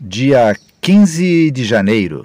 Dia 0.00 0.54
15 0.80 1.50
de 1.50 1.64
janeiro. 1.64 2.24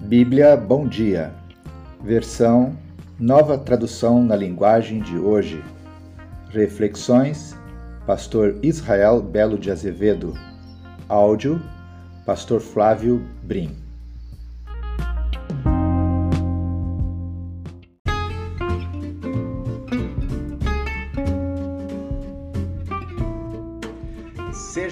Bíblia 0.00 0.56
Bom 0.56 0.88
Dia, 0.88 1.34
versão 2.02 2.74
Nova 3.20 3.58
Tradução 3.58 4.24
na 4.24 4.34
Linguagem 4.34 5.02
de 5.02 5.18
Hoje. 5.18 5.62
Reflexões, 6.48 7.54
Pastor 8.06 8.58
Israel 8.62 9.20
Belo 9.20 9.58
de 9.58 9.70
Azevedo. 9.70 10.32
Áudio, 11.06 11.60
Pastor 12.24 12.62
Flávio 12.62 13.22
Brim. 13.42 13.83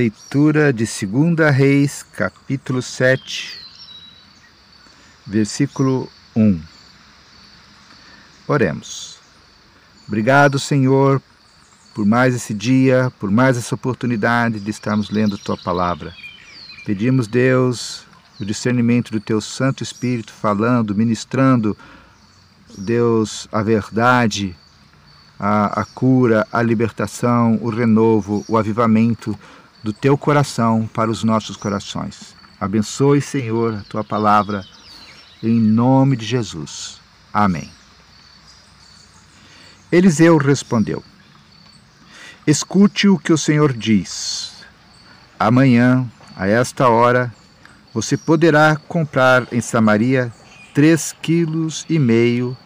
Leitura 0.00 0.72
de 0.72 0.86
2 0.86 1.54
Reis, 1.54 2.02
capítulo 2.02 2.80
7, 2.80 3.60
versículo 5.26 6.08
1. 6.34 6.58
Oremos. 8.48 9.18
Obrigado, 10.08 10.58
Senhor, 10.58 11.20
por 11.94 12.06
mais 12.06 12.34
esse 12.34 12.54
dia, 12.54 13.12
por 13.20 13.30
mais 13.30 13.58
essa 13.58 13.74
oportunidade 13.74 14.58
de 14.58 14.70
estarmos 14.70 15.10
lendo 15.10 15.36
Tua 15.36 15.58
palavra. 15.58 16.14
Pedimos, 16.86 17.26
Deus, 17.26 18.06
o 18.40 18.44
discernimento 18.46 19.12
do 19.12 19.20
Teu 19.20 19.38
Santo 19.38 19.82
Espírito 19.82 20.32
falando, 20.32 20.94
ministrando, 20.94 21.76
Deus, 22.78 23.46
a 23.52 23.62
verdade, 23.62 24.56
a, 25.38 25.82
a 25.82 25.84
cura, 25.84 26.48
a 26.50 26.62
libertação, 26.62 27.58
o 27.60 27.68
renovo, 27.68 28.42
o 28.48 28.56
avivamento 28.56 29.38
do 29.82 29.92
teu 29.92 30.16
coração 30.16 30.88
para 30.92 31.10
os 31.10 31.24
nossos 31.24 31.56
corações. 31.56 32.34
Abençoe, 32.60 33.20
Senhor, 33.20 33.74
a 33.74 33.82
tua 33.88 34.04
palavra, 34.04 34.64
em 35.42 35.58
nome 35.58 36.16
de 36.16 36.26
Jesus. 36.26 37.00
Amém. 37.32 37.70
Eliseu 39.90 40.36
respondeu: 40.36 41.02
Escute 42.46 43.08
o 43.08 43.18
que 43.18 43.32
o 43.32 43.38
Senhor 43.38 43.72
diz. 43.72 44.52
Amanhã, 45.38 46.06
a 46.36 46.46
esta 46.46 46.88
hora, 46.88 47.32
você 47.92 48.16
poderá 48.16 48.76
comprar 48.76 49.46
em 49.52 49.60
Samaria 49.60 50.32
três 50.74 51.14
quilos 51.20 51.84
e 51.88 51.98
meio 51.98 52.56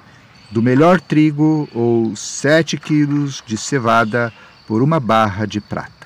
do 0.50 0.62
melhor 0.62 1.00
trigo 1.00 1.68
ou 1.72 2.14
sete 2.14 2.76
quilos 2.76 3.42
de 3.46 3.56
cevada 3.56 4.32
por 4.66 4.82
uma 4.82 5.00
barra 5.00 5.46
de 5.46 5.60
prata. 5.60 6.03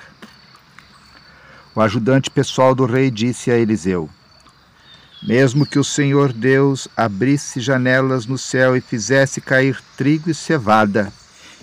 O 1.79 1.81
ajudante 1.81 2.29
pessoal 2.29 2.75
do 2.75 2.85
rei 2.85 3.09
disse 3.09 3.49
a 3.49 3.57
Eliseu: 3.57 4.09
Mesmo 5.23 5.65
que 5.65 5.79
o 5.79 5.83
Senhor 5.83 6.33
Deus 6.33 6.89
abrisse 6.93 7.61
janelas 7.61 8.25
no 8.25 8.37
céu 8.37 8.75
e 8.75 8.81
fizesse 8.81 9.39
cair 9.39 9.81
trigo 9.95 10.29
e 10.29 10.33
cevada, 10.33 11.09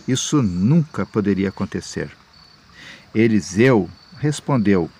isso 0.09 0.41
nunca 0.41 1.05
poderia 1.05 1.51
acontecer. 1.51 2.09
Eliseu 3.15 3.91
respondeu: 4.19 4.91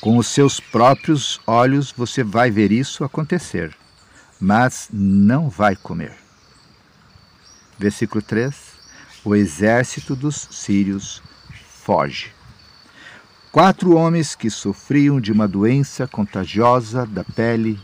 Com 0.00 0.18
os 0.18 0.28
seus 0.28 0.60
próprios 0.60 1.40
olhos 1.44 1.90
você 1.90 2.22
vai 2.22 2.48
ver 2.48 2.70
isso 2.70 3.02
acontecer, 3.02 3.76
mas 4.40 4.88
não 4.92 5.48
vai 5.48 5.74
comer. 5.74 6.14
Versículo 7.76 8.22
3: 8.22 8.54
O 9.24 9.34
exército 9.34 10.14
dos 10.14 10.46
sírios 10.52 11.20
foge. 11.82 12.39
Quatro 13.52 13.96
homens 13.96 14.36
que 14.36 14.48
sofriam 14.48 15.20
de 15.20 15.32
uma 15.32 15.48
doença 15.48 16.06
contagiosa 16.06 17.04
da 17.04 17.24
pele 17.24 17.80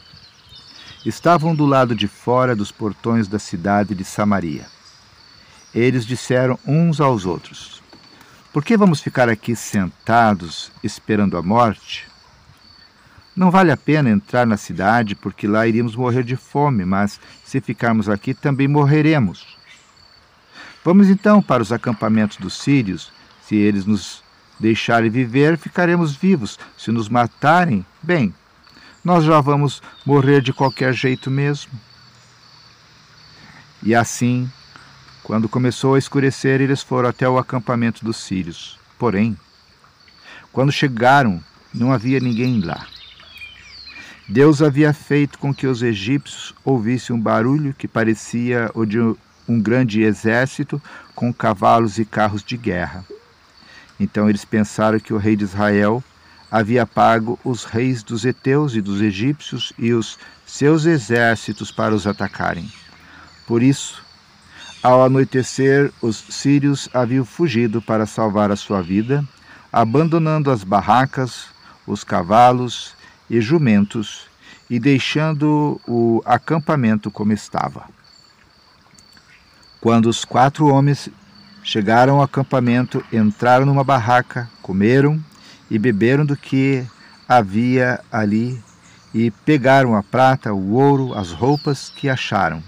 estavam 1.04 1.56
do 1.56 1.66
lado 1.66 1.93
de 1.93 2.06
fora 2.06 2.54
dos 2.54 2.71
portões 2.71 3.27
da 3.27 3.41
cidade 3.41 3.93
de 3.93 4.04
Samaria. 4.04 4.66
Eles 5.75 6.06
disseram 6.06 6.56
uns 6.65 7.00
aos 7.00 7.27
outros: 7.27 7.82
Por 8.53 8.65
que 8.65 8.77
vamos 8.77 9.00
ficar 9.00 9.28
aqui 9.28 9.56
sentados 9.56 10.71
esperando 10.84 11.37
a 11.37 11.43
morte? 11.43 12.06
Não 13.34 13.50
vale 13.50 13.72
a 13.72 13.77
pena 13.77 14.09
entrar 14.09 14.47
na 14.47 14.56
cidade, 14.56 15.16
porque 15.16 15.48
lá 15.48 15.66
iríamos 15.66 15.97
morrer 15.97 16.22
de 16.22 16.37
fome, 16.37 16.84
mas 16.84 17.21
se 17.44 17.60
ficarmos 17.60 18.09
aqui 18.09 18.34
também 18.34 18.69
morreremos. 18.69 19.59
Vamos 20.84 21.10
então 21.10 21.43
para 21.43 21.60
os 21.60 21.72
acampamentos 21.72 22.37
dos 22.37 22.56
sírios, 22.56 23.10
se 23.43 23.56
eles 23.56 23.84
nos 23.84 24.25
deixarem 24.58 25.10
viver, 25.10 25.58
ficaremos 25.58 26.14
vivos. 26.14 26.58
Se 26.76 26.90
nos 26.90 27.08
matarem, 27.08 27.84
bem, 28.02 28.34
nós 29.04 29.24
já 29.24 29.40
vamos 29.40 29.82
morrer 30.04 30.40
de 30.40 30.52
qualquer 30.52 30.92
jeito 30.92 31.30
mesmo. 31.30 31.72
E 33.82 33.94
assim, 33.94 34.50
quando 35.22 35.48
começou 35.48 35.94
a 35.94 35.98
escurecer, 35.98 36.60
eles 36.60 36.82
foram 36.82 37.08
até 37.08 37.28
o 37.28 37.38
acampamento 37.38 38.04
dos 38.04 38.16
sírios. 38.16 38.78
Porém, 38.98 39.36
quando 40.52 40.72
chegaram, 40.72 41.42
não 41.72 41.92
havia 41.92 42.18
ninguém 42.18 42.60
lá. 42.60 42.86
Deus 44.28 44.60
havia 44.60 44.92
feito 44.92 45.38
com 45.38 45.54
que 45.54 45.66
os 45.66 45.82
egípcios 45.82 46.52
ouvissem 46.64 47.14
um 47.14 47.20
barulho 47.20 47.74
que 47.74 47.86
parecia 47.86 48.70
o 48.74 48.84
de 48.84 48.98
um 48.98 49.60
grande 49.60 50.02
exército 50.02 50.82
com 51.14 51.32
cavalos 51.32 51.98
e 51.98 52.04
carros 52.04 52.42
de 52.42 52.56
guerra. 52.56 53.04
Então 53.98 54.28
eles 54.28 54.45
pensaram 54.45 55.01
que 55.01 55.15
o 55.15 55.19
rei 55.19 55.37
de 55.37 55.45
Israel 55.45 56.03
havia 56.51 56.87
pago 56.87 57.39
os 57.45 57.65
reis 57.65 58.03
dos 58.03 58.25
heteus 58.25 58.75
e 58.75 58.81
dos 58.81 59.01
egípcios 59.01 59.72
e 59.78 59.93
os 59.93 60.19
seus 60.47 60.84
exércitos 60.84 61.72
para 61.72 61.95
os 61.95 62.07
atacarem. 62.07 62.71
Por 63.47 63.63
isso, 63.63 64.03
ao 64.83 65.04
anoitecer, 65.04 65.93
os 66.01 66.16
sírios 66.16 66.89
haviam 66.95 67.25
fugido 67.25 67.83
para 67.83 68.07
salvar 68.07 68.51
a 68.51 68.57
sua 68.57 68.81
vida, 68.83 69.25
abandonando 69.72 70.51
as 70.51 70.63
barracas, 70.63 71.47
os 71.87 72.04
cavalos 72.04 72.95
e 73.28 73.41
jumentos 73.41 74.28
e 74.69 74.78
deixando 74.78 75.81
o 75.87 76.22
acampamento 76.25 77.10
como 77.10 77.33
estava. 77.33 77.84
Quando 79.81 80.07
os 80.07 80.25
quatro 80.25 80.66
homens 80.66 81.09
Chegaram 81.66 82.18
ao 82.18 82.22
acampamento, 82.22 83.04
entraram 83.13 83.66
numa 83.66 83.83
barraca, 83.83 84.48
comeram 84.63 85.21
e 85.68 85.77
beberam 85.80 86.24
do 86.24 86.36
que 86.36 86.86
havia 87.28 87.98
ali 88.10 88.63
e 89.13 89.33
pegaram 89.33 89.97
a 89.97 90.01
prata, 90.01 90.54
o 90.54 90.74
ouro, 90.74 91.13
as 91.13 91.33
roupas 91.33 91.91
que 91.91 92.09
acharam. 92.09 92.63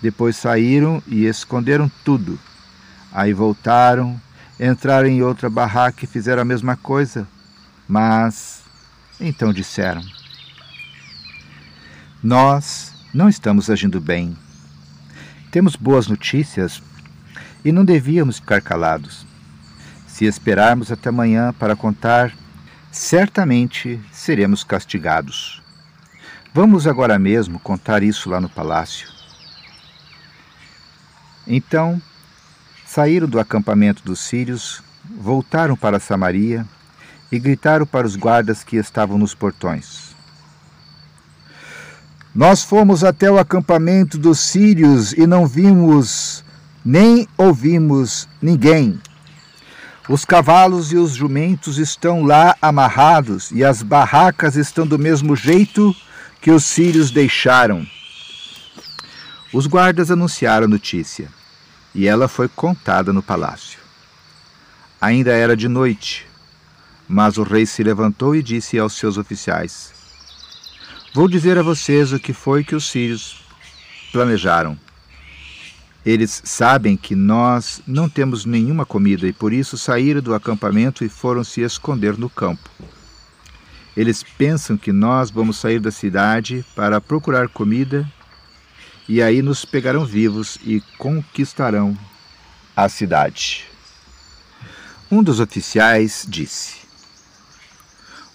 Depois 0.00 0.34
saíram 0.34 1.02
e 1.06 1.26
esconderam 1.26 1.92
tudo. 2.02 2.40
Aí 3.12 3.34
voltaram, 3.34 4.18
entraram 4.58 5.08
em 5.08 5.22
outra 5.22 5.50
barraca 5.50 6.06
e 6.06 6.08
fizeram 6.08 6.40
a 6.40 6.46
mesma 6.46 6.74
coisa. 6.74 7.28
Mas 7.86 8.62
então 9.20 9.52
disseram: 9.52 10.00
Nós 12.22 12.94
não 13.12 13.28
estamos 13.28 13.68
agindo 13.68 14.00
bem. 14.00 14.34
Temos 15.50 15.76
boas 15.76 16.06
notícias 16.08 16.80
e 17.64 17.72
não 17.72 17.84
devíamos 17.84 18.38
ficar 18.38 18.60
calados. 18.60 19.26
Se 20.06 20.24
esperarmos 20.24 20.90
até 20.90 21.08
amanhã 21.08 21.52
para 21.52 21.76
contar, 21.76 22.32
certamente 22.90 24.00
seremos 24.12 24.64
castigados. 24.64 25.62
Vamos 26.54 26.86
agora 26.86 27.18
mesmo 27.18 27.60
contar 27.60 28.02
isso 28.02 28.30
lá 28.30 28.40
no 28.40 28.48
palácio. 28.48 29.08
Então, 31.46 32.00
saíram 32.86 33.28
do 33.28 33.38
acampamento 33.38 34.02
dos 34.02 34.20
sírios, 34.20 34.82
voltaram 35.20 35.76
para 35.76 36.00
Samaria 36.00 36.66
e 37.30 37.38
gritaram 37.38 37.86
para 37.86 38.06
os 38.06 38.16
guardas 38.16 38.64
que 38.64 38.76
estavam 38.76 39.18
nos 39.18 39.34
portões: 39.34 40.16
Nós 42.34 42.64
fomos 42.64 43.04
até 43.04 43.30
o 43.30 43.38
acampamento 43.38 44.16
dos 44.16 44.40
sírios 44.40 45.12
e 45.12 45.26
não 45.26 45.46
vimos 45.46 46.35
nem 46.86 47.26
ouvimos 47.36 48.28
ninguém. 48.40 49.00
Os 50.08 50.24
cavalos 50.24 50.92
e 50.92 50.96
os 50.96 51.16
jumentos 51.16 51.78
estão 51.78 52.22
lá 52.22 52.56
amarrados 52.62 53.50
e 53.50 53.64
as 53.64 53.82
barracas 53.82 54.54
estão 54.54 54.86
do 54.86 54.96
mesmo 54.96 55.34
jeito 55.34 55.92
que 56.40 56.52
os 56.52 56.64
sírios 56.64 57.10
deixaram. 57.10 57.84
Os 59.52 59.66
guardas 59.66 60.12
anunciaram 60.12 60.66
a 60.66 60.68
notícia 60.68 61.28
e 61.92 62.06
ela 62.06 62.28
foi 62.28 62.46
contada 62.46 63.12
no 63.12 63.20
palácio. 63.20 63.80
Ainda 65.00 65.32
era 65.32 65.56
de 65.56 65.66
noite, 65.66 66.24
mas 67.08 67.36
o 67.36 67.42
rei 67.42 67.66
se 67.66 67.82
levantou 67.82 68.36
e 68.36 68.44
disse 68.44 68.78
aos 68.78 68.92
seus 68.92 69.18
oficiais: 69.18 69.92
Vou 71.12 71.26
dizer 71.26 71.58
a 71.58 71.62
vocês 71.64 72.12
o 72.12 72.20
que 72.20 72.32
foi 72.32 72.62
que 72.62 72.76
os 72.76 72.88
sírios 72.88 73.44
planejaram. 74.12 74.85
Eles 76.06 76.40
sabem 76.44 76.96
que 76.96 77.16
nós 77.16 77.82
não 77.84 78.08
temos 78.08 78.44
nenhuma 78.44 78.86
comida 78.86 79.26
e 79.26 79.32
por 79.32 79.52
isso 79.52 79.76
saíram 79.76 80.20
do 80.20 80.34
acampamento 80.34 81.04
e 81.04 81.08
foram 81.08 81.42
se 81.42 81.62
esconder 81.62 82.16
no 82.16 82.30
campo. 82.30 82.70
Eles 83.96 84.22
pensam 84.22 84.76
que 84.76 84.92
nós 84.92 85.32
vamos 85.32 85.56
sair 85.56 85.80
da 85.80 85.90
cidade 85.90 86.64
para 86.76 87.00
procurar 87.00 87.48
comida 87.48 88.08
e 89.08 89.20
aí 89.20 89.42
nos 89.42 89.64
pegarão 89.64 90.04
vivos 90.04 90.58
e 90.62 90.80
conquistarão 90.96 91.98
a 92.76 92.88
cidade. 92.88 93.64
Um 95.10 95.24
dos 95.24 95.40
oficiais 95.40 96.24
disse: 96.28 96.82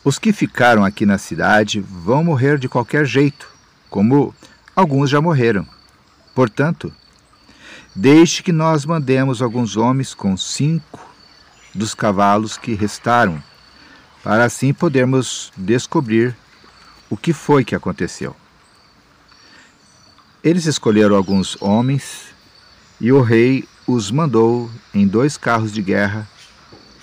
Os 0.03 0.19
que 0.19 0.33
ficaram 0.33 0.83
aqui 0.83 1.05
na 1.05 1.17
cidade 1.17 1.79
vão 1.79 2.21
morrer 2.21 2.57
de 2.57 2.67
qualquer 2.67 3.05
jeito, 3.05 3.47
como 3.89 4.35
alguns 4.75 5.09
já 5.09 5.21
morreram. 5.21 5.65
Portanto, 6.35 6.93
Deixe 7.93 8.41
que 8.41 8.53
nós 8.53 8.85
mandemos 8.85 9.41
alguns 9.41 9.75
homens 9.75 10.13
com 10.13 10.37
cinco 10.37 10.99
dos 11.75 11.93
cavalos 11.93 12.57
que 12.57 12.73
restaram, 12.73 13.43
para 14.23 14.45
assim 14.45 14.73
podermos 14.73 15.51
descobrir 15.57 16.35
o 17.09 17.17
que 17.17 17.33
foi 17.33 17.65
que 17.65 17.75
aconteceu. 17.75 18.33
Eles 20.41 20.65
escolheram 20.65 21.15
alguns 21.15 21.61
homens 21.61 22.27
e 22.99 23.11
o 23.11 23.21
rei 23.21 23.67
os 23.85 24.09
mandou 24.09 24.71
em 24.93 25.05
dois 25.05 25.35
carros 25.35 25.73
de 25.73 25.81
guerra 25.81 26.27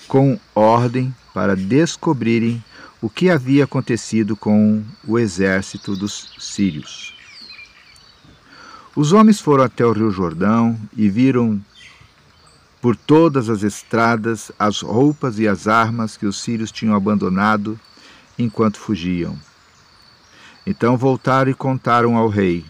com 0.07 0.39
ordem 0.55 1.13
para 1.33 1.55
descobrirem 1.55 2.63
o 2.99 3.09
que 3.09 3.29
havia 3.29 3.63
acontecido 3.63 4.35
com 4.35 4.83
o 5.07 5.19
exército 5.19 5.95
dos 5.95 6.31
sírios. 6.39 7.18
Os 8.99 9.13
homens 9.13 9.39
foram 9.39 9.63
até 9.63 9.85
o 9.85 9.93
Rio 9.93 10.11
Jordão 10.11 10.77
e 10.93 11.07
viram 11.07 11.63
por 12.81 12.97
todas 12.97 13.49
as 13.49 13.63
estradas 13.63 14.51
as 14.59 14.81
roupas 14.81 15.39
e 15.39 15.47
as 15.47 15.69
armas 15.69 16.17
que 16.17 16.25
os 16.25 16.41
sírios 16.41 16.69
tinham 16.69 16.93
abandonado 16.93 17.79
enquanto 18.37 18.77
fugiam. 18.77 19.39
Então 20.67 20.97
voltaram 20.97 21.49
e 21.49 21.53
contaram 21.53 22.17
ao 22.17 22.27
rei. 22.27 22.65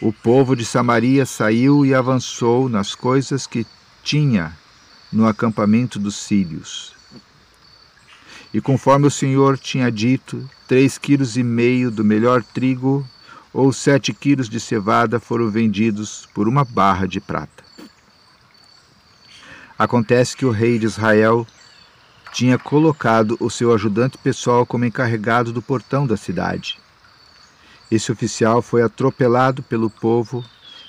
O 0.00 0.14
povo 0.14 0.56
de 0.56 0.64
Samaria 0.64 1.26
saiu 1.26 1.84
e 1.84 1.94
avançou 1.94 2.66
nas 2.66 2.94
coisas 2.94 3.46
que 3.46 3.66
tinha 4.02 4.56
no 5.12 5.26
acampamento 5.26 5.98
dos 5.98 6.16
sírios. 6.16 6.94
E 8.50 8.62
conforme 8.62 9.06
o 9.06 9.10
Senhor 9.10 9.58
tinha 9.58 9.92
dito, 9.92 10.48
três 10.66 10.96
quilos 10.96 11.36
e 11.36 11.42
meio 11.42 11.90
do 11.90 12.02
melhor 12.02 12.42
trigo 12.42 13.06
ou 13.56 13.72
sete 13.72 14.12
quilos 14.12 14.50
de 14.50 14.60
cevada 14.60 15.18
foram 15.18 15.50
vendidos 15.50 16.28
por 16.34 16.46
uma 16.46 16.62
barra 16.62 17.06
de 17.08 17.22
prata. 17.22 17.64
Acontece 19.78 20.36
que 20.36 20.44
o 20.44 20.50
rei 20.50 20.78
de 20.78 20.84
Israel 20.84 21.46
tinha 22.34 22.58
colocado 22.58 23.34
o 23.40 23.48
seu 23.48 23.72
ajudante 23.72 24.18
pessoal 24.18 24.66
como 24.66 24.84
encarregado 24.84 25.54
do 25.54 25.62
portão 25.62 26.06
da 26.06 26.18
cidade. 26.18 26.78
Esse 27.90 28.12
oficial 28.12 28.60
foi 28.60 28.82
atropelado 28.82 29.62
pelo 29.62 29.88
povo 29.88 30.44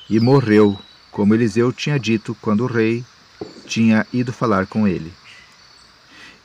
e 0.09 0.19
morreu, 0.19 0.77
como 1.09 1.33
Eliseu 1.33 1.71
tinha 1.71 1.97
dito 1.97 2.35
quando 2.41 2.65
o 2.65 2.67
rei 2.67 3.01
tinha 3.65 4.05
ido 4.11 4.33
falar 4.33 4.67
com 4.67 4.85
ele. 4.85 5.13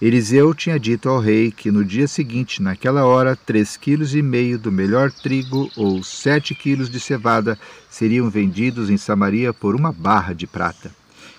Eliseu 0.02 0.52
tinha 0.52 0.80
dito 0.80 1.08
ao 1.08 1.20
rei 1.20 1.52
que 1.52 1.70
no 1.70 1.84
dia 1.84 2.08
seguinte, 2.08 2.60
naquela 2.60 3.04
hora, 3.04 3.36
três 3.36 3.76
quilos 3.76 4.16
e 4.16 4.20
meio 4.20 4.58
do 4.58 4.72
melhor 4.72 5.12
trigo 5.12 5.70
ou 5.76 6.02
sete 6.02 6.56
quilos 6.56 6.90
de 6.90 6.98
cevada 6.98 7.56
seriam 7.88 8.28
vendidos 8.28 8.90
em 8.90 8.96
Samaria 8.96 9.54
por 9.54 9.76
uma 9.76 9.92
barra 9.92 10.32
de 10.32 10.44
prata. 10.44 10.90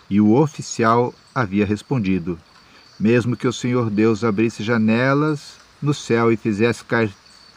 E 0.10 0.22
o 0.22 0.32
oficial 0.32 1.14
havia 1.36 1.66
respondido: 1.66 2.40
Mesmo 2.98 3.36
que 3.36 3.50
o 3.50 3.52
Senhor 3.52 3.90
Deus 3.90 4.24
abrisse 4.24 4.64
janelas 4.64 5.58
no 5.82 5.94
céu 5.94 6.32
e 6.32 6.38
fizesse 6.38 6.86
cair, 6.86 7.12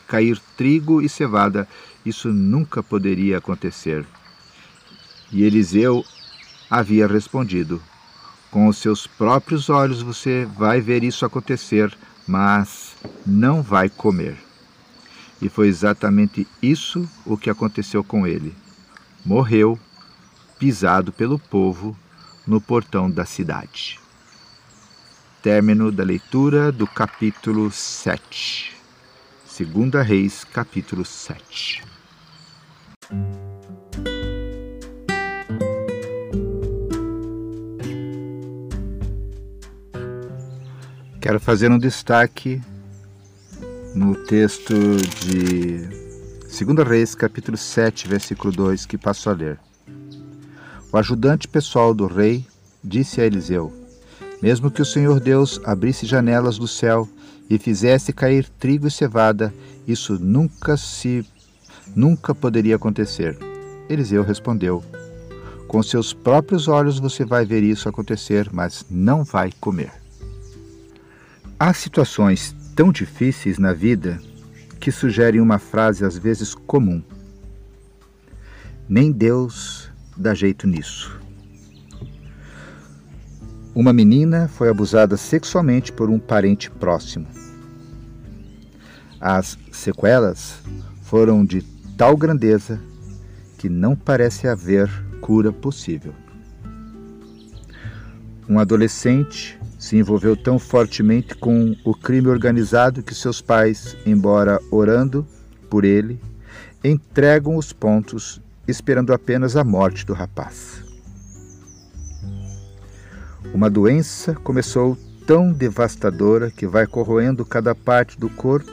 cair 0.08 0.40
trigo 0.56 1.00
e 1.00 1.08
cevada, 1.08 1.68
isso 2.04 2.32
nunca 2.32 2.82
poderia 2.82 3.38
acontecer. 3.38 4.04
E 5.30 5.44
Eliseu 5.44 6.04
havia 6.68 7.06
respondido: 7.06 7.80
com 8.56 8.68
os 8.68 8.78
seus 8.78 9.06
próprios 9.06 9.68
olhos 9.68 10.00
você 10.00 10.48
vai 10.56 10.80
ver 10.80 11.04
isso 11.04 11.26
acontecer, 11.26 11.94
mas 12.26 12.96
não 13.26 13.60
vai 13.60 13.90
comer. 13.90 14.34
E 15.42 15.48
foi 15.50 15.68
exatamente 15.68 16.48
isso 16.62 17.06
o 17.26 17.36
que 17.36 17.50
aconteceu 17.50 18.02
com 18.02 18.26
ele. 18.26 18.54
Morreu, 19.22 19.78
pisado 20.58 21.12
pelo 21.12 21.38
povo, 21.38 21.94
no 22.46 22.58
portão 22.58 23.10
da 23.10 23.26
cidade. 23.26 24.00
Término 25.42 25.92
da 25.92 26.02
leitura 26.02 26.72
do 26.72 26.86
capítulo 26.86 27.70
7. 27.70 28.74
Segunda 29.44 30.00
Reis, 30.00 30.44
capítulo 30.44 31.04
7. 31.04 31.84
Quero 41.26 41.40
fazer 41.40 41.72
um 41.72 41.78
destaque 41.78 42.62
no 43.96 44.14
texto 44.14 44.72
de 45.26 45.78
2 46.64 46.88
Reis, 46.88 47.16
capítulo 47.16 47.56
7, 47.56 48.06
versículo 48.06 48.52
2, 48.52 48.86
que 48.86 48.96
passo 48.96 49.28
a 49.28 49.32
ler. 49.32 49.58
O 50.92 50.96
ajudante 50.96 51.48
pessoal 51.48 51.92
do 51.92 52.06
rei 52.06 52.46
disse 52.80 53.20
a 53.20 53.26
Eliseu: 53.26 53.72
Mesmo 54.40 54.70
que 54.70 54.80
o 54.80 54.84
Senhor 54.84 55.18
Deus 55.18 55.60
abrisse 55.64 56.06
janelas 56.06 56.58
do 56.58 56.68
céu 56.68 57.08
e 57.50 57.58
fizesse 57.58 58.12
cair 58.12 58.48
trigo 58.48 58.86
e 58.86 58.90
cevada, 58.92 59.52
isso 59.84 60.20
nunca 60.20 60.76
se 60.76 61.26
nunca 61.96 62.36
poderia 62.36 62.76
acontecer. 62.76 63.36
Eliseu 63.88 64.22
respondeu: 64.22 64.80
Com 65.66 65.82
seus 65.82 66.12
próprios 66.12 66.68
olhos 66.68 67.00
você 67.00 67.24
vai 67.24 67.44
ver 67.44 67.64
isso 67.64 67.88
acontecer, 67.88 68.48
mas 68.52 68.86
não 68.88 69.24
vai 69.24 69.50
comer. 69.58 70.05
Há 71.58 71.72
situações 71.72 72.54
tão 72.74 72.92
difíceis 72.92 73.56
na 73.56 73.72
vida 73.72 74.20
que 74.78 74.92
sugerem 74.92 75.40
uma 75.40 75.58
frase 75.58 76.04
às 76.04 76.18
vezes 76.18 76.54
comum. 76.54 77.02
Nem 78.86 79.10
Deus 79.10 79.90
dá 80.14 80.34
jeito 80.34 80.66
nisso. 80.66 81.18
Uma 83.74 83.90
menina 83.90 84.48
foi 84.48 84.68
abusada 84.68 85.16
sexualmente 85.16 85.90
por 85.92 86.10
um 86.10 86.18
parente 86.18 86.70
próximo. 86.70 87.26
As 89.18 89.58
sequelas 89.72 90.58
foram 91.04 91.42
de 91.42 91.62
tal 91.96 92.18
grandeza 92.18 92.78
que 93.56 93.70
não 93.70 93.96
parece 93.96 94.46
haver 94.46 94.90
cura 95.22 95.50
possível. 95.50 96.12
Um 98.46 98.58
adolescente 98.58 99.58
se 99.86 99.96
envolveu 99.96 100.36
tão 100.36 100.58
fortemente 100.58 101.36
com 101.36 101.76
o 101.84 101.94
crime 101.94 102.26
organizado 102.26 103.04
que 103.04 103.14
seus 103.14 103.40
pais, 103.40 103.96
embora 104.04 104.58
orando 104.68 105.24
por 105.70 105.84
ele, 105.84 106.20
entregam 106.82 107.54
os 107.54 107.72
pontos 107.72 108.42
esperando 108.66 109.12
apenas 109.12 109.56
a 109.56 109.62
morte 109.62 110.04
do 110.04 110.12
rapaz. 110.12 110.82
Uma 113.54 113.70
doença 113.70 114.34
começou 114.34 114.98
tão 115.24 115.52
devastadora 115.52 116.50
que 116.50 116.66
vai 116.66 116.84
corroendo 116.84 117.44
cada 117.44 117.72
parte 117.72 118.18
do 118.18 118.28
corpo 118.28 118.72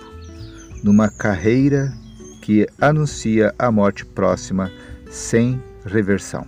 numa 0.83 1.09
carreira 1.09 1.93
que 2.41 2.67
anuncia 2.81 3.53
a 3.59 3.71
morte 3.71 4.03
próxima 4.03 4.71
sem 5.11 5.61
reversão. 5.85 6.47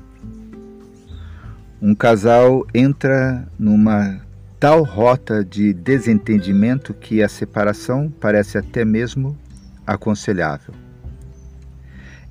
Um 1.80 1.94
casal 1.94 2.66
entra 2.74 3.48
numa 3.60 4.25
tal 4.60 4.84
rota 4.84 5.44
de 5.44 5.74
desentendimento 5.74 6.94
que 6.94 7.22
a 7.22 7.30
separação 7.30 8.12
parece 8.20 8.58
até 8.58 8.86
mesmo 8.86 9.38
aconselhável. 9.86 10.74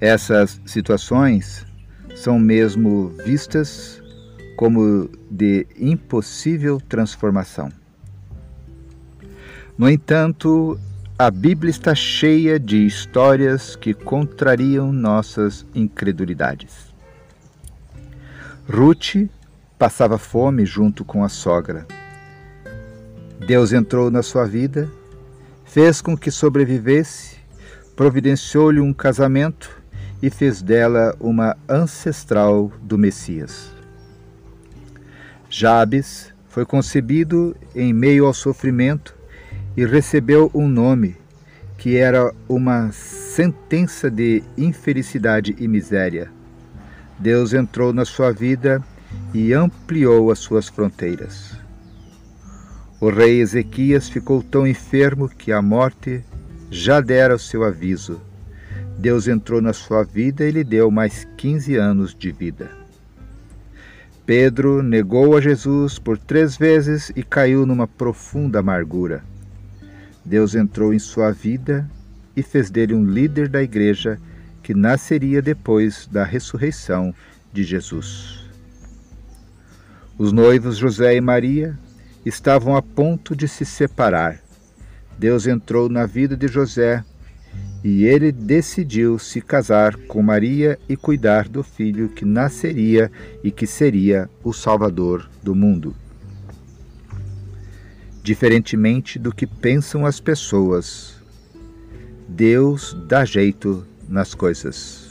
Essas 0.01 0.61
situações 0.67 1.67
são 2.15 2.39
mesmo 2.39 3.09
vistas 3.25 4.03
como 4.57 5.09
de 5.31 5.67
impossível 5.79 6.81
transformação. 6.81 7.71
No 9.77 9.89
entanto, 9.91 10.79
a 11.19 11.31
Bíblia 11.31 11.71
está 11.71 11.95
cheia 11.95 12.59
de 12.59 12.87
histórias 12.87 13.77
que 13.77 13.93
contrariam 13.93 14.93
nossas 14.93 15.67
incredulidades. 15.75 16.95
Ruth 18.69 19.29
passava 19.79 20.17
fome 20.17 20.65
junto 20.65 21.05
com 21.05 21.25
a 21.25 21.29
sogra. 21.29 21.87
Deus 23.39 23.73
entrou 23.73 24.11
na 24.11 24.23
sua 24.23 24.47
vida, 24.47 24.91
fez 25.65 26.01
com 26.01 26.17
que 26.17 26.31
sobrevivesse, 26.31 27.37
providenciou-lhe 27.97 28.81
um 28.81 28.93
casamento 28.93 29.83
e 30.23 30.31
fez 30.31 30.63
dela 30.63 31.15
uma 31.21 31.57
ancestral 31.69 32.73
do 32.81 32.97
Messias. 32.97 33.71
Jabes 35.51 36.33
foi 36.49 36.65
concebido 36.65 37.57
em 37.75 37.93
meio 37.93 38.27
ao 38.27 38.33
sofrimento 38.33 39.15
e 39.77 39.85
recebeu 39.85 40.51
um 40.55 40.69
nome 40.69 41.17
que 41.77 41.97
era 41.97 42.33
uma 42.49 42.93
sentença 42.93 44.11
de 44.11 44.43
infelicidade 44.57 45.55
e 45.59 45.69
miséria. 45.69 46.31
Deus 47.19 47.53
entrou 47.53 47.93
na 47.93 48.05
sua 48.05 48.33
vida 48.33 48.83
e 49.35 49.53
ampliou 49.53 50.31
as 50.31 50.39
suas 50.39 50.69
fronteiras. 50.69 51.64
O 53.01 53.11
rei 53.11 53.41
Ezequias 53.41 54.09
ficou 54.09 54.43
tão 54.43 54.67
enfermo 54.67 55.29
que 55.29 55.53
a 55.53 55.61
morte 55.61 56.23
já 56.71 57.01
dera 57.01 57.35
o 57.35 57.39
seu 57.39 57.65
aviso. 57.65 58.21
Deus 58.97 59.27
entrou 59.27 59.61
na 59.61 59.73
sua 59.73 60.05
vida 60.05 60.45
e 60.45 60.51
lhe 60.51 60.65
deu 60.65 60.91
mais 60.91 61.27
15 61.37 61.75
anos 61.77 62.15
de 62.15 62.31
vida. 62.31 62.71
Pedro 64.25 64.83
negou 64.83 65.37
a 65.37 65.41
Jesus 65.41 65.99
por 65.99 66.17
três 66.17 66.57
vezes 66.57 67.13
e 67.15 67.23
caiu 67.23 67.67
numa 67.67 67.87
profunda 67.87 68.61
amargura. 68.61 69.23
Deus 70.25 70.55
entrou 70.55 70.95
em 70.95 70.99
sua 70.99 71.31
vida 71.31 71.89
e 72.35 72.43
fez 72.43 72.71
dele 72.71 72.95
um 72.95 73.05
líder 73.05 73.49
da 73.49 73.63
igreja 73.63 74.19
que 74.63 74.73
nasceria 74.73 75.43
depois 75.43 76.09
da 76.11 76.25
ressurreição 76.25 77.15
de 77.53 77.63
Jesus. 77.63 78.49
Os 80.17 80.33
noivos 80.33 80.79
José 80.79 81.17
e 81.17 81.21
Maria 81.21 81.79
estavam 82.25 82.77
a 82.77 82.83
ponto 82.83 83.35
de 83.37 83.47
se 83.47 83.65
separar. 83.65 84.41
Deus 85.19 85.47
entrou 85.47 85.89
na 85.89 86.07
vida 86.07 86.37
de 86.37 86.49
José 86.49 87.05
e 87.85 88.05
ele 88.05 88.33
decidiu 88.33 89.19
se 89.19 89.41
casar 89.41 89.95
com 90.09 90.23
Maria 90.23 90.79
e 90.89 90.97
cuidar 90.97 91.49
do 91.49 91.63
filho 91.63 92.09
que 92.09 92.25
nasceria 92.25 93.13
e 93.43 93.51
que 93.51 93.67
seria 93.67 94.29
o 94.43 94.53
Salvador 94.53 95.29
do 95.43 95.55
mundo. 95.55 95.95
Diferentemente 98.23 99.19
do 99.19 99.35
que 99.35 99.47
pensam 99.47 100.07
as 100.07 100.19
pessoas, 100.19 101.17
Deus 102.27 102.97
dá 103.07 103.23
jeito 103.23 103.87
nas 104.09 104.35
coisas. 104.35 105.04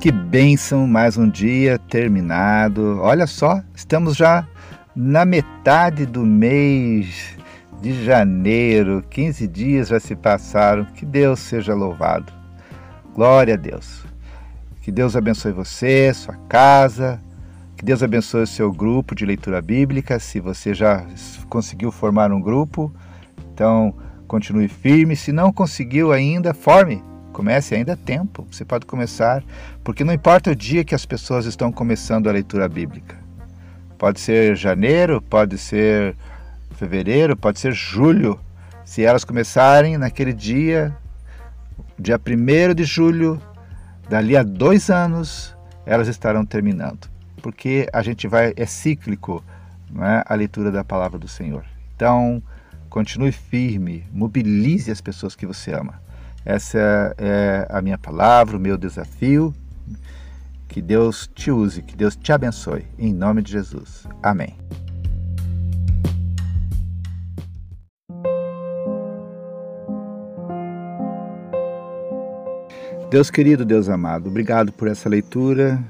Que 0.00 0.10
bênção, 0.10 0.86
mais 0.86 1.18
um 1.18 1.28
dia 1.28 1.78
terminado. 1.78 2.98
Olha 3.02 3.26
só, 3.26 3.60
estamos 3.74 4.16
já 4.16 4.48
na 4.96 5.26
metade 5.26 6.06
do 6.06 6.24
mês 6.24 7.36
de 7.82 8.02
janeiro. 8.02 9.04
15 9.10 9.46
dias 9.46 9.88
já 9.88 10.00
se 10.00 10.16
passaram. 10.16 10.86
Que 10.86 11.04
Deus 11.04 11.40
seja 11.40 11.74
louvado. 11.74 12.32
Glória 13.14 13.52
a 13.52 13.56
Deus. 13.58 14.02
Que 14.80 14.90
Deus 14.90 15.14
abençoe 15.14 15.52
você, 15.52 16.14
sua 16.14 16.34
casa. 16.48 17.20
Que 17.76 17.84
Deus 17.84 18.02
abençoe 18.02 18.44
o 18.44 18.46
seu 18.46 18.72
grupo 18.72 19.14
de 19.14 19.26
leitura 19.26 19.60
bíblica. 19.60 20.18
Se 20.18 20.40
você 20.40 20.72
já 20.72 21.04
conseguiu 21.50 21.92
formar 21.92 22.32
um 22.32 22.40
grupo, 22.40 22.90
então 23.52 23.94
continue 24.26 24.66
firme. 24.66 25.14
Se 25.14 25.30
não 25.30 25.52
conseguiu 25.52 26.10
ainda, 26.10 26.54
forme 26.54 27.04
Comece, 27.40 27.74
ainda 27.74 27.92
é 27.92 27.96
tempo. 27.96 28.46
Você 28.52 28.66
pode 28.66 28.84
começar, 28.84 29.42
porque 29.82 30.04
não 30.04 30.12
importa 30.12 30.50
o 30.50 30.54
dia 30.54 30.84
que 30.84 30.94
as 30.94 31.06
pessoas 31.06 31.46
estão 31.46 31.72
começando 31.72 32.28
a 32.28 32.32
leitura 32.32 32.68
bíblica. 32.68 33.16
Pode 33.96 34.20
ser 34.20 34.54
janeiro, 34.54 35.22
pode 35.22 35.56
ser 35.56 36.14
fevereiro, 36.72 37.34
pode 37.34 37.58
ser 37.58 37.72
julho. 37.72 38.38
Se 38.84 39.02
elas 39.02 39.24
começarem 39.24 39.96
naquele 39.96 40.34
dia, 40.34 40.94
dia 41.98 42.20
1 42.20 42.74
de 42.74 42.84
julho, 42.84 43.40
dali 44.06 44.36
a 44.36 44.42
dois 44.42 44.90
anos, 44.90 45.56
elas 45.86 46.08
estarão 46.08 46.44
terminando. 46.44 47.08
Porque 47.40 47.88
a 47.90 48.02
gente 48.02 48.28
vai, 48.28 48.52
é 48.54 48.66
cíclico 48.66 49.42
é, 49.96 50.22
a 50.26 50.34
leitura 50.34 50.70
da 50.70 50.84
palavra 50.84 51.18
do 51.18 51.26
Senhor. 51.26 51.64
Então, 51.96 52.42
continue 52.90 53.32
firme, 53.32 54.04
mobilize 54.12 54.90
as 54.90 55.00
pessoas 55.00 55.34
que 55.34 55.46
você 55.46 55.72
ama. 55.72 56.09
Essa 56.50 57.14
é 57.16 57.64
a 57.70 57.80
minha 57.80 57.96
palavra, 57.96 58.56
o 58.56 58.60
meu 58.60 58.76
desafio. 58.76 59.54
Que 60.66 60.82
Deus 60.82 61.30
te 61.32 61.48
use, 61.48 61.80
que 61.80 61.96
Deus 61.96 62.16
te 62.16 62.32
abençoe. 62.32 62.84
Em 62.98 63.12
nome 63.12 63.40
de 63.40 63.52
Jesus. 63.52 64.04
Amém. 64.20 64.56
Deus 73.08 73.30
querido, 73.30 73.64
Deus 73.64 73.88
amado, 73.88 74.28
obrigado 74.28 74.72
por 74.72 74.88
essa 74.88 75.08
leitura 75.08 75.80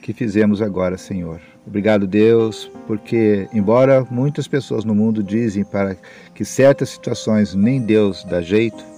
que 0.00 0.14
fizemos 0.14 0.62
agora, 0.62 0.96
Senhor. 0.96 1.38
Obrigado, 1.66 2.06
Deus, 2.06 2.70
porque, 2.86 3.46
embora 3.52 4.06
muitas 4.10 4.48
pessoas 4.48 4.86
no 4.86 4.94
mundo 4.94 5.22
dizem 5.22 5.64
para 5.64 5.96
que 6.34 6.46
certas 6.46 6.88
situações 6.88 7.54
nem 7.54 7.82
Deus 7.82 8.24
dá 8.24 8.40
jeito, 8.40 8.95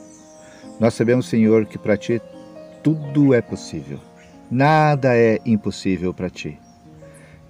nós 0.80 0.94
sabemos, 0.94 1.26
Senhor, 1.26 1.66
que 1.66 1.76
para 1.76 1.96
Ti 1.96 2.22
tudo 2.84 3.34
é 3.34 3.42
possível. 3.42 3.98
Nada 4.48 5.16
é 5.16 5.40
impossível 5.44 6.14
para 6.14 6.30
Ti. 6.30 6.56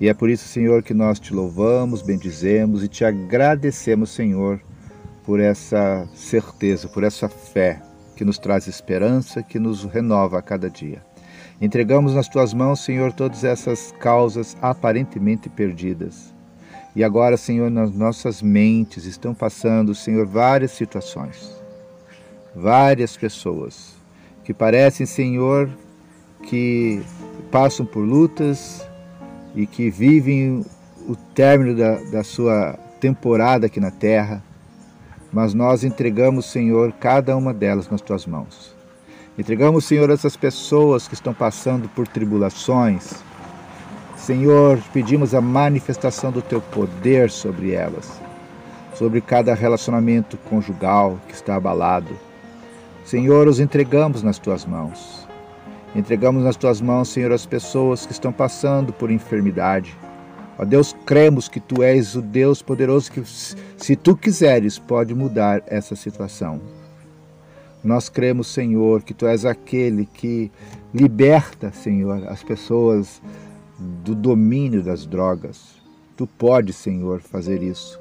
E 0.00 0.08
é 0.08 0.14
por 0.14 0.30
isso, 0.30 0.49
Senhor, 0.49 0.82
que 0.82 0.94
nós 0.94 1.20
te 1.20 1.35
louvamos, 1.35 2.00
bendizemos 2.00 2.82
e 2.82 2.88
te 2.88 3.04
agradecemos, 3.04 4.11
Senhor, 4.11 4.61
por 5.26 5.40
essa 5.40 6.08
certeza, 6.14 6.88
por 6.88 7.04
essa 7.04 7.28
fé 7.28 7.82
que 8.16 8.25
nos 8.25 8.38
traz 8.38 8.66
esperança, 8.66 9.42
que 9.42 9.58
nos 9.58 9.85
renova 9.85 10.38
a 10.38 10.42
cada 10.42 10.70
dia. 10.70 11.02
Entregamos 11.61 12.14
nas 12.14 12.28
tuas 12.28 12.54
mãos, 12.54 12.82
Senhor, 12.82 13.12
todas 13.12 13.44
essas 13.44 13.92
causas 14.00 14.56
aparentemente 14.62 15.49
perdidas. 15.50 16.32
E 16.97 17.04
agora, 17.04 17.37
Senhor, 17.37 17.70
nas 17.70 17.92
nossas 17.92 18.40
mentes 18.40 19.04
estão 19.04 19.35
passando, 19.35 19.94
Senhor, 19.94 20.26
várias 20.26 20.70
situações 20.70 21.57
várias 22.55 23.17
pessoas 23.17 23.95
que 24.45 24.55
parecem, 24.55 25.07
Senhor, 25.07 25.69
que 26.43 27.02
passam 27.50 27.85
por 27.85 28.00
lutas 28.00 28.87
e 29.55 29.67
que 29.67 29.90
vivem 29.90 30.64
o 31.09 31.17
término 31.17 31.76
da, 31.76 31.97
da 32.11 32.25
sua 32.25 32.78
temporada 33.00 33.67
aqui 33.67 33.81
na 33.81 33.90
terra, 33.90 34.43
mas 35.33 35.55
nós 35.55 35.85
entregamos, 35.85 36.47
Senhor, 36.47 36.93
cada 36.93 37.37
uma 37.37 37.52
delas 37.52 37.88
nas 37.88 38.00
tuas 38.00 38.26
mãos. 38.26 38.75
Entregamos, 39.38 39.85
Senhor, 39.85 40.11
essas 40.11 40.37
pessoas 40.37 41.07
que 41.07 41.14
estão 41.14 41.33
passando 41.33 41.88
por 41.90 42.09
tribulações. 42.09 43.23
Senhor, 44.17 44.78
pedimos 44.93 45.35
a 45.35 45.40
manifestação 45.40 46.33
do 46.33 46.43
teu 46.43 46.61
poder 46.61 47.31
sobre 47.31 47.73
elas, 47.73 48.21
sobre 48.95 49.21
cada 49.21 49.55
relacionamento 49.55 50.37
conjugal 50.38 51.19
que 51.28 51.35
está 51.35 51.55
abalado. 51.55 52.27
Senhor, 53.08 53.48
os 53.48 53.58
entregamos 53.58 54.22
nas 54.22 54.38
tuas 54.38 54.66
mãos. 54.66 55.26
Entregamos 55.96 56.44
nas 56.44 56.56
tuas 56.56 56.78
mãos, 56.78 57.08
Senhor, 57.08 57.32
as 57.32 57.46
pessoas 57.46 58.04
que 58.04 58.12
estão 58.12 58.30
passando 58.30 58.92
por 58.92 59.10
enfermidade. 59.10 59.96
Ó 60.58 60.64
Deus, 60.66 60.94
cremos 61.06 61.48
que 61.48 61.58
tu 61.58 61.82
és 61.82 62.14
o 62.14 62.20
Deus 62.20 62.60
poderoso 62.60 63.10
que, 63.10 63.22
se 63.24 63.96
tu 63.96 64.14
quiseres, 64.14 64.78
pode 64.78 65.14
mudar 65.14 65.62
essa 65.68 65.96
situação. 65.96 66.60
Nós 67.82 68.10
cremos, 68.10 68.48
Senhor, 68.48 69.02
que 69.02 69.14
tu 69.14 69.26
és 69.26 69.46
aquele 69.46 70.04
que 70.04 70.52
liberta, 70.92 71.72
Senhor, 71.72 72.28
as 72.28 72.42
pessoas 72.42 73.22
do 74.04 74.14
domínio 74.14 74.82
das 74.82 75.06
drogas. 75.06 75.80
Tu 76.14 76.26
podes, 76.26 76.76
Senhor, 76.76 77.22
fazer 77.22 77.62
isso. 77.62 77.98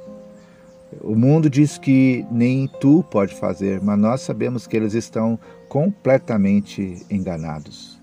O 1.02 1.16
mundo 1.16 1.50
diz 1.50 1.78
que 1.78 2.26
nem 2.32 2.68
tu 2.80 3.04
pode 3.12 3.36
fazer, 3.36 3.82
mas 3.82 4.00
nós 4.00 4.22
sabemos 4.22 4.66
que 4.66 4.78
eles 4.78 4.94
estão 4.94 5.38
completamente 5.68 7.06
enganados. 7.10 8.00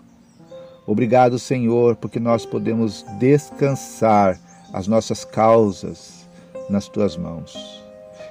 Obrigado, 0.87 1.39
Senhor, 1.39 1.97
porque 1.97 2.21
nós 2.21 2.45
podemos 2.45 3.05
descansar 3.19 4.39
as 4.73 4.87
nossas 4.87 5.25
causas 5.25 6.29
nas 6.69 6.89
tuas 6.89 7.17
mãos. 7.17 7.83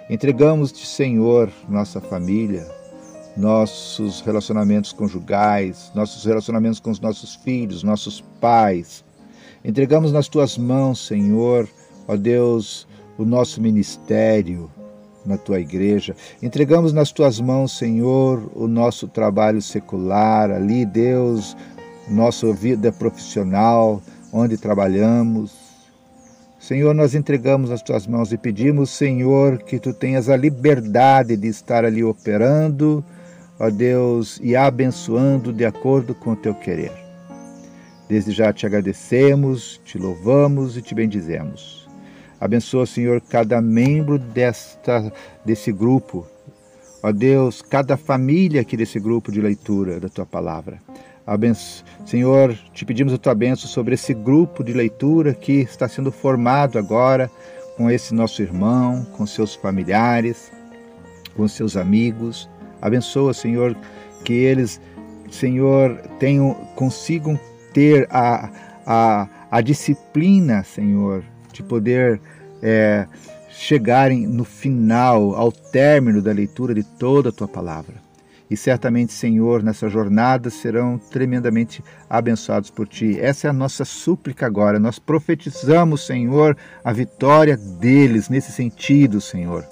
Entregamos-te, 0.10 0.86
Senhor, 0.86 1.50
nossa 1.68 2.00
família, 2.00 2.70
nossos 3.36 4.22
relacionamentos 4.22 4.94
conjugais, 4.94 5.92
nossos 5.96 6.24
relacionamentos 6.26 6.80
com 6.80 6.92
os 6.92 7.00
nossos 7.00 7.36
filhos, 7.36 7.82
nossos 7.82 8.22
pais. 8.40 9.04
Entregamos 9.66 10.12
nas 10.12 10.28
tuas 10.28 10.58
mãos, 10.58 11.08
Senhor, 11.08 11.68
ó 12.08 12.16
Deus, 12.16 12.88
o 13.18 13.26
nosso 13.26 13.62
ministério 13.62 14.70
na 15.26 15.38
tua 15.38 15.60
igreja. 15.60 16.16
Entregamos 16.42 16.94
nas 16.94 17.12
tuas 17.12 17.40
mãos, 17.40 17.78
Senhor, 17.78 18.52
o 18.54 18.68
nosso 18.68 19.08
trabalho 19.08 19.62
secular, 19.62 20.52
ali, 20.52 20.86
Deus, 20.86 21.56
nossa 22.10 22.52
vida 22.54 22.92
profissional, 22.92 24.02
onde 24.32 24.58
trabalhamos. 24.58 25.64
Senhor, 26.60 26.94
nós 26.94 27.14
entregamos 27.14 27.70
nas 27.70 27.82
tuas 27.82 28.08
mãos 28.08 28.32
e 28.32 28.38
pedimos, 28.38 28.90
Senhor, 28.90 29.60
que 29.60 29.80
tu 29.80 29.94
tenhas 29.94 30.30
a 30.30 30.38
liberdade 30.38 31.36
de 31.36 31.48
estar 31.48 31.84
ali 31.84 32.04
operando, 32.04 33.04
ó 33.60 33.70
Deus, 33.70 34.40
e 34.42 34.56
abençoando 34.56 35.52
de 35.52 35.66
acordo 35.66 36.16
com 36.16 36.32
o 36.32 36.36
teu 36.36 36.56
querer. 36.56 36.92
Desde 38.08 38.32
já 38.32 38.54
te 38.54 38.66
agradecemos, 38.66 39.80
te 39.84 39.98
louvamos 39.98 40.78
e 40.78 40.82
te 40.82 40.96
bendizemos. 40.96 41.83
Abençoa, 42.44 42.86
Senhor, 42.86 43.22
cada 43.22 43.62
membro 43.62 44.20
desta, 44.20 45.14
desse 45.46 45.72
grupo. 45.72 46.28
Ó 47.02 47.10
Deus, 47.10 47.62
cada 47.62 47.96
família 47.96 48.60
aqui 48.60 48.76
desse 48.76 49.00
grupo 49.00 49.32
de 49.32 49.40
leitura 49.40 49.98
da 49.98 50.10
tua 50.10 50.26
palavra. 50.26 50.78
Abenço... 51.26 51.86
Senhor, 52.06 52.54
te 52.74 52.84
pedimos 52.84 53.14
a 53.14 53.18
tua 53.18 53.34
bênção 53.34 53.70
sobre 53.70 53.94
esse 53.94 54.14
grupo 54.14 54.62
de 54.62 54.74
leitura 54.74 55.34
que 55.34 55.62
está 55.62 55.88
sendo 55.88 56.12
formado 56.12 56.78
agora 56.78 57.32
com 57.78 57.90
esse 57.90 58.14
nosso 58.14 58.42
irmão, 58.42 59.06
com 59.14 59.26
seus 59.26 59.56
familiares, 59.56 60.52
com 61.38 61.48
seus 61.48 61.78
amigos. 61.78 62.50
Abençoa, 62.82 63.34
Senhor, 63.34 63.74
que 64.26 64.34
eles, 64.34 64.82
Senhor, 65.32 65.96
tenham, 66.20 66.54
consigam 66.76 67.40
ter 67.74 68.06
a, 68.12 68.50
a, 68.86 69.30
a 69.50 69.62
disciplina, 69.62 70.62
Senhor, 70.66 71.24
de 71.54 71.64
poder 71.64 72.20
é, 72.62 73.08
chegarem 73.50 74.28
no 74.28 74.44
final, 74.44 75.36
ao 75.36 75.52
término 75.52 76.22
da 76.22 76.32
leitura 76.32 76.74
de 76.74 76.84
toda 76.84 77.30
a 77.30 77.32
tua 77.32 77.48
palavra. 77.48 78.04
E 78.50 78.58
certamente, 78.58 79.14
Senhor, 79.14 79.64
nessa 79.64 79.90
jornada 79.90 80.50
serão 80.50 81.00
tremendamente 81.00 81.84
abençoados 82.10 82.70
por 82.70 82.88
ti. 82.88 83.18
Essa 83.20 83.48
é 83.48 83.50
a 83.50 83.54
nossa 83.54 83.86
súplica 83.86 84.46
agora. 84.46 84.80
Nós 84.80 85.00
profetizamos, 85.00 86.06
Senhor, 86.06 86.56
a 86.84 86.94
vitória 86.94 87.58
deles 87.58 88.30
nesse 88.30 88.52
sentido, 88.52 89.20
Senhor. 89.22 89.66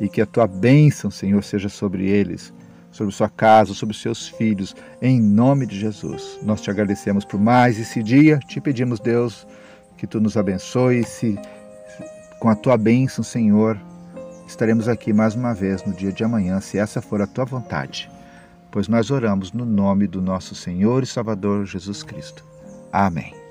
E 0.00 0.08
que 0.08 0.20
a 0.20 0.26
tua 0.26 0.46
bênção, 0.46 1.10
Senhor, 1.10 1.42
seja 1.42 1.68
sobre 1.68 2.08
eles, 2.08 2.52
sobre 2.92 3.12
sua 3.12 3.28
casa, 3.28 3.74
sobre 3.74 3.96
seus 3.96 4.28
filhos, 4.28 4.76
em 5.00 5.20
nome 5.20 5.66
de 5.66 5.78
Jesus. 5.78 6.38
Nós 6.42 6.60
te 6.60 6.70
agradecemos 6.70 7.24
por 7.24 7.40
mais 7.40 7.78
esse 7.78 8.02
dia. 8.02 8.38
Te 8.46 8.60
pedimos, 8.60 9.00
Deus, 9.00 9.46
que 10.02 10.06
tu 10.08 10.20
nos 10.20 10.36
abençoe. 10.36 11.04
Se 11.04 11.38
com 12.40 12.48
a 12.48 12.56
tua 12.56 12.76
bênção, 12.76 13.22
Senhor, 13.22 13.78
estaremos 14.48 14.88
aqui 14.88 15.12
mais 15.12 15.36
uma 15.36 15.54
vez 15.54 15.84
no 15.84 15.92
dia 15.92 16.10
de 16.10 16.24
amanhã, 16.24 16.60
se 16.60 16.76
essa 16.76 17.00
for 17.00 17.22
a 17.22 17.26
tua 17.26 17.44
vontade, 17.44 18.10
pois 18.72 18.88
nós 18.88 19.12
oramos 19.12 19.52
no 19.52 19.64
nome 19.64 20.08
do 20.08 20.20
nosso 20.20 20.56
Senhor 20.56 21.04
e 21.04 21.06
Salvador 21.06 21.66
Jesus 21.66 22.02
Cristo. 22.02 22.44
Amém. 22.92 23.41